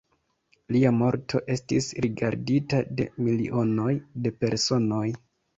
[0.75, 5.05] Lia morto estis rigardita de milionoj de personoj.